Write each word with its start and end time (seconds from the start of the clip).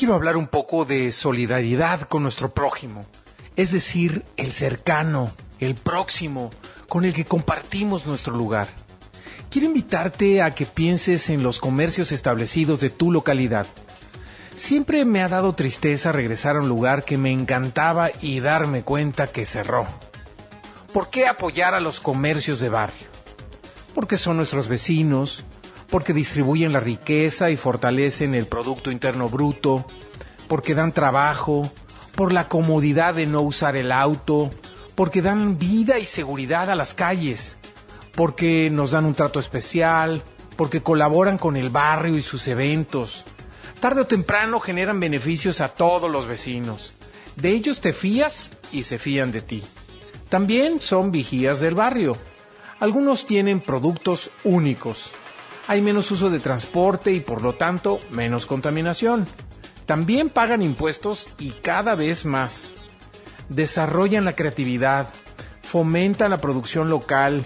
quiero 0.00 0.14
hablar 0.14 0.38
un 0.38 0.46
poco 0.46 0.86
de 0.86 1.12
solidaridad 1.12 2.08
con 2.08 2.22
nuestro 2.22 2.54
prójimo, 2.54 3.04
es 3.54 3.70
decir, 3.70 4.24
el 4.38 4.50
cercano, 4.50 5.30
el 5.58 5.74
próximo, 5.74 6.48
con 6.88 7.04
el 7.04 7.12
que 7.12 7.26
compartimos 7.26 8.06
nuestro 8.06 8.34
lugar. 8.34 8.68
Quiero 9.50 9.66
invitarte 9.66 10.40
a 10.40 10.54
que 10.54 10.64
pienses 10.64 11.28
en 11.28 11.42
los 11.42 11.58
comercios 11.58 12.12
establecidos 12.12 12.80
de 12.80 12.88
tu 12.88 13.12
localidad. 13.12 13.66
Siempre 14.56 15.04
me 15.04 15.22
ha 15.22 15.28
dado 15.28 15.52
tristeza 15.52 16.12
regresar 16.12 16.56
a 16.56 16.60
un 16.60 16.68
lugar 16.70 17.04
que 17.04 17.18
me 17.18 17.30
encantaba 17.30 18.08
y 18.22 18.40
darme 18.40 18.80
cuenta 18.80 19.26
que 19.26 19.44
cerró. 19.44 19.86
¿Por 20.94 21.10
qué 21.10 21.26
apoyar 21.26 21.74
a 21.74 21.80
los 21.80 22.00
comercios 22.00 22.58
de 22.60 22.70
barrio? 22.70 23.06
Porque 23.94 24.16
son 24.16 24.38
nuestros 24.38 24.66
vecinos, 24.66 25.44
porque 25.90 26.12
distribuyen 26.12 26.72
la 26.72 26.80
riqueza 26.80 27.50
y 27.50 27.56
fortalecen 27.56 28.34
el 28.34 28.46
Producto 28.46 28.90
Interno 28.90 29.28
Bruto, 29.28 29.84
porque 30.48 30.74
dan 30.74 30.92
trabajo, 30.92 31.70
por 32.14 32.32
la 32.32 32.48
comodidad 32.48 33.14
de 33.14 33.26
no 33.26 33.40
usar 33.42 33.76
el 33.76 33.92
auto, 33.92 34.50
porque 34.94 35.22
dan 35.22 35.58
vida 35.58 35.98
y 35.98 36.06
seguridad 36.06 36.70
a 36.70 36.74
las 36.74 36.94
calles, 36.94 37.56
porque 38.14 38.68
nos 38.70 38.90
dan 38.90 39.04
un 39.04 39.14
trato 39.14 39.40
especial, 39.40 40.22
porque 40.56 40.82
colaboran 40.82 41.38
con 41.38 41.56
el 41.56 41.70
barrio 41.70 42.16
y 42.16 42.22
sus 42.22 42.46
eventos. 42.48 43.24
Tarde 43.80 44.02
o 44.02 44.06
temprano 44.06 44.60
generan 44.60 45.00
beneficios 45.00 45.60
a 45.60 45.68
todos 45.68 46.10
los 46.10 46.26
vecinos. 46.26 46.92
De 47.36 47.50
ellos 47.50 47.80
te 47.80 47.92
fías 47.92 48.52
y 48.70 48.82
se 48.82 48.98
fían 48.98 49.32
de 49.32 49.40
ti. 49.40 49.62
También 50.28 50.80
son 50.80 51.10
vigías 51.10 51.60
del 51.60 51.74
barrio. 51.74 52.18
Algunos 52.78 53.26
tienen 53.26 53.60
productos 53.60 54.30
únicos. 54.44 55.12
Hay 55.70 55.82
menos 55.82 56.10
uso 56.10 56.30
de 56.30 56.40
transporte 56.40 57.12
y 57.12 57.20
por 57.20 57.42
lo 57.42 57.52
tanto 57.52 58.00
menos 58.10 58.44
contaminación. 58.44 59.24
También 59.86 60.28
pagan 60.28 60.62
impuestos 60.62 61.28
y 61.38 61.50
cada 61.50 61.94
vez 61.94 62.24
más. 62.24 62.72
Desarrollan 63.48 64.24
la 64.24 64.34
creatividad, 64.34 65.10
fomentan 65.62 66.30
la 66.30 66.38
producción 66.38 66.88
local, 66.88 67.44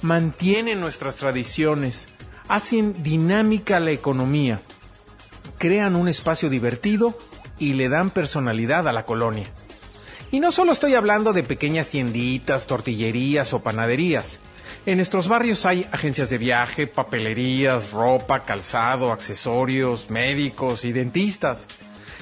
mantienen 0.00 0.80
nuestras 0.80 1.16
tradiciones, 1.16 2.08
hacen 2.48 3.02
dinámica 3.02 3.78
la 3.78 3.90
economía, 3.90 4.58
crean 5.58 5.96
un 5.96 6.08
espacio 6.08 6.48
divertido 6.48 7.18
y 7.58 7.74
le 7.74 7.90
dan 7.90 8.08
personalidad 8.08 8.88
a 8.88 8.92
la 8.92 9.04
colonia. 9.04 9.48
Y 10.30 10.40
no 10.40 10.50
solo 10.50 10.72
estoy 10.72 10.94
hablando 10.94 11.34
de 11.34 11.42
pequeñas 11.42 11.88
tienditas, 11.88 12.66
tortillerías 12.66 13.52
o 13.52 13.62
panaderías. 13.62 14.40
En 14.84 14.96
nuestros 14.96 15.28
barrios 15.28 15.66
hay 15.66 15.86
agencias 15.92 16.30
de 16.30 16.38
viaje, 16.38 16.86
papelerías, 16.86 17.90
ropa, 17.90 18.44
calzado, 18.44 19.12
accesorios, 19.12 20.10
médicos 20.10 20.84
y 20.84 20.92
dentistas. 20.92 21.66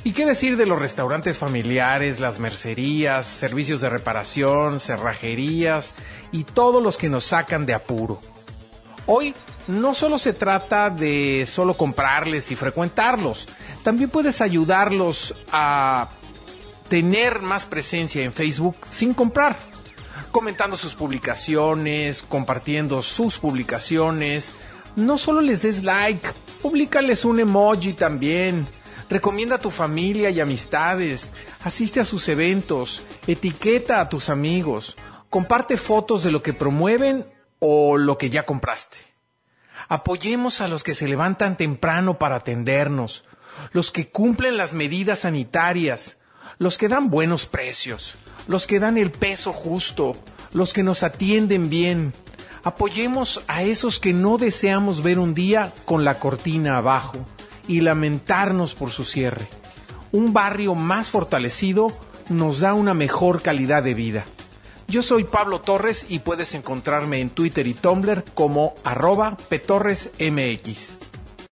¿Y 0.03 0.13
qué 0.13 0.27
decir 0.27 0.57
de 0.57 0.67
los 0.67 0.79
restaurantes 0.79 1.39
familiares, 1.39 2.21
las 2.21 2.39
mercerías, 2.39 3.27
servicios 3.27 3.81
de 3.81 3.89
reparación, 3.89 4.81
cerrajerías 4.81 5.95
y 6.31 6.45
todos 6.45 6.83
los 6.83 6.99
que 6.99 7.09
nos 7.09 7.25
sacan 7.25 7.65
de 7.65 7.75
apuro? 7.75 8.21
Hoy 9.07 9.35
no 9.67 9.95
solo 9.95 10.19
se 10.19 10.33
trata 10.33 10.91
de 10.91 11.45
solo 11.47 11.75
comprarles 11.75 12.51
y 12.51 12.57
frecuentarlos, 12.57 13.47
también 13.83 14.11
puedes 14.11 14.41
ayudarlos 14.41 15.35
a 15.53 16.11
tener 16.89 17.41
más 17.41 17.67
presencia 17.67 18.25
en 18.25 18.33
Facebook 18.33 18.77
sin 18.89 19.15
comprar, 19.15 19.57
comentando 20.35 20.77
sus 20.77 20.97
publicaciones, 20.97 22.25
compartiendo 22.25 23.05
sus 23.05 23.39
publicaciones. 23.39 24.51
No 24.97 25.17
solo 25.17 25.41
les 25.41 25.63
des 25.63 25.85
like, 25.85 26.29
públicales 26.61 27.25
un 27.25 27.39
emoji 27.39 27.93
también. 27.93 28.67
Recomienda 29.09 29.55
a 29.55 29.61
tu 29.61 29.71
familia 29.71 30.31
y 30.31 30.41
amistades, 30.41 31.31
asiste 31.63 32.01
a 32.01 32.05
sus 32.05 32.27
eventos, 32.29 33.05
etiqueta 33.29 34.01
a 34.01 34.09
tus 34.09 34.29
amigos, 34.29 34.97
comparte 35.31 35.77
fotos 35.77 36.25
de 36.25 36.33
lo 36.33 36.43
que 36.43 36.53
promueven 36.53 37.27
o 37.61 37.97
lo 37.97 38.19
que 38.19 38.29
ya 38.29 38.45
compraste. 38.45 38.97
Apoyemos 39.87 40.61
a 40.61 40.67
los 40.67 40.83
que 40.83 40.95
se 40.95 41.07
levantan 41.07 41.57
temprano 41.57 42.19
para 42.19 42.37
atendernos, 42.37 43.23
los 43.71 43.93
que 43.93 44.09
cumplen 44.09 44.57
las 44.57 44.75
medidas 44.75 45.21
sanitarias, 45.21 46.17
los 46.59 46.77
que 46.77 46.89
dan 46.89 47.09
buenos 47.09 47.47
precios, 47.47 48.17
los 48.49 48.67
que 48.67 48.79
dan 48.79 48.99
el 48.99 49.11
peso 49.11 49.53
justo, 49.53 50.17
los 50.55 50.73
que 50.73 50.83
nos 50.83 51.03
atienden 51.03 51.69
bien. 51.69 52.15
Apoyemos 52.63 53.43
a 53.47 53.63
esos 53.63 54.01
que 54.01 54.15
no 54.15 54.39
deseamos 54.39 55.03
ver 55.03 55.19
un 55.19 55.35
día 55.35 55.71
con 55.85 56.05
la 56.05 56.19
cortina 56.19 56.79
abajo 56.79 57.19
y 57.69 57.83
lamentarnos 57.83 58.75
por 58.75 58.91
su 58.91 59.05
cierre. 59.05 59.49
Un 60.13 60.33
barrio 60.33 60.75
más 60.75 61.09
fortalecido 61.09 61.89
nos 62.31 62.61
da 62.61 62.73
una 62.73 62.95
mejor 62.95 63.43
calidad 63.43 63.83
de 63.83 63.93
vida. 63.93 64.25
Yo 64.87 65.03
soy 65.03 65.25
Pablo 65.25 65.61
Torres 65.61 66.07
y 66.09 66.21
puedes 66.21 66.55
encontrarme 66.55 67.21
en 67.21 67.31
Twitter 67.31 67.67
y 67.67 67.75
Tumblr 67.75 68.25
como 68.35 68.75
arroba 68.85 69.37
petorresmx. 69.49 70.95